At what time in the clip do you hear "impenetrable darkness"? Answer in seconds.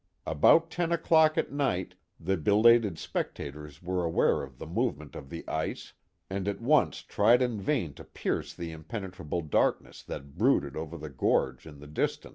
8.71-10.01